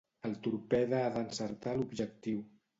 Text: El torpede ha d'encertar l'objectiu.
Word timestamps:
El 0.29 0.37
torpede 0.47 1.03
ha 1.03 1.13
d'encertar 1.19 1.79
l'objectiu. 1.79 2.45